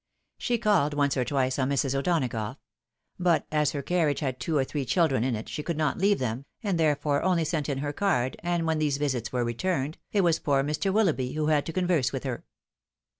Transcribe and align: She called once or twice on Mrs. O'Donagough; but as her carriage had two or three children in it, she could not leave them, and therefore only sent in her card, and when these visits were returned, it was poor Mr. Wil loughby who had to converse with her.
She 0.39 0.57
called 0.57 0.95
once 0.95 1.15
or 1.15 1.23
twice 1.23 1.59
on 1.59 1.69
Mrs. 1.69 1.93
O'Donagough; 1.93 2.57
but 3.19 3.45
as 3.51 3.73
her 3.73 3.83
carriage 3.83 4.19
had 4.21 4.39
two 4.39 4.57
or 4.57 4.63
three 4.63 4.83
children 4.83 5.23
in 5.23 5.35
it, 5.35 5.47
she 5.47 5.61
could 5.61 5.77
not 5.77 5.99
leave 5.99 6.17
them, 6.17 6.45
and 6.63 6.79
therefore 6.79 7.21
only 7.21 7.45
sent 7.45 7.69
in 7.69 7.77
her 7.77 7.93
card, 7.93 8.35
and 8.39 8.65
when 8.65 8.79
these 8.79 8.97
visits 8.97 9.31
were 9.31 9.45
returned, 9.45 9.99
it 10.11 10.21
was 10.21 10.39
poor 10.39 10.63
Mr. 10.63 10.91
Wil 10.91 11.05
loughby 11.05 11.35
who 11.35 11.45
had 11.49 11.67
to 11.67 11.71
converse 11.73 12.11
with 12.11 12.23
her. 12.23 12.43